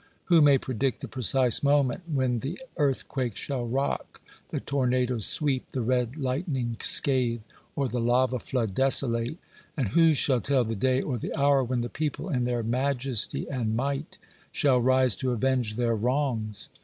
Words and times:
Who 0.25 0.41
may 0.41 0.57
predict 0.57 1.01
the 1.01 1.07
precise 1.07 1.61
moment 1.61 2.01
when 2.11 2.39
the 2.39 2.59
earthquake 2.77 3.37
shall 3.37 3.67
rock, 3.67 4.19
the 4.49 4.59
tornado 4.59 5.19
sweep, 5.19 5.73
the 5.73 5.83
red 5.83 6.17
lightning 6.17 6.77
scathe, 6.81 7.41
or 7.75 7.87
the 7.87 7.99
lava 7.99 8.39
flood 8.39 8.73
desolate? 8.73 9.37
And 9.77 9.89
who 9.89 10.15
shall 10.15 10.41
tell 10.41 10.63
the 10.63 10.75
day 10.75 11.03
or 11.03 11.19
the 11.19 11.35
hour 11.39 11.63
when 11.63 11.81
the 11.81 11.87
people, 11.87 12.29
in 12.29 12.45
their 12.45 12.63
majesty 12.63 13.47
and 13.47 13.75
might, 13.75 14.17
shall 14.51 14.81
rise 14.81 15.15
to 15.17 15.33
avenge 15.33 15.75
their 15.75 15.95
wrongs? 15.95 16.69